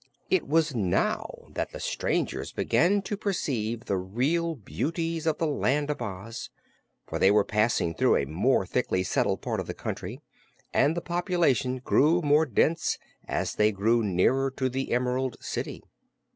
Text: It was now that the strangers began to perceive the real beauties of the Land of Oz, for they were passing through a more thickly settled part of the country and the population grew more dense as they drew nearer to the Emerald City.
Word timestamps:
It 0.31 0.47
was 0.47 0.73
now 0.73 1.45
that 1.51 1.73
the 1.73 1.79
strangers 1.79 2.51
began 2.51 3.03
to 3.03 3.15
perceive 3.15 3.85
the 3.85 3.99
real 3.99 4.55
beauties 4.55 5.27
of 5.27 5.37
the 5.37 5.45
Land 5.45 5.91
of 5.91 6.01
Oz, 6.01 6.49
for 7.05 7.19
they 7.19 7.29
were 7.29 7.43
passing 7.43 7.93
through 7.93 8.15
a 8.17 8.25
more 8.25 8.65
thickly 8.65 9.03
settled 9.03 9.43
part 9.43 9.59
of 9.59 9.67
the 9.67 9.75
country 9.75 10.19
and 10.73 10.97
the 10.97 11.01
population 11.01 11.77
grew 11.77 12.19
more 12.23 12.47
dense 12.47 12.97
as 13.27 13.53
they 13.53 13.71
drew 13.71 14.01
nearer 14.01 14.49
to 14.49 14.69
the 14.69 14.91
Emerald 14.91 15.37
City. 15.39 15.83